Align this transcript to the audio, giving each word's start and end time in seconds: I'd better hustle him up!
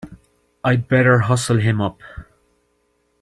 I'd 0.63 0.87
better 0.87 1.19
hustle 1.19 1.59
him 1.59 1.79
up! 1.79 2.01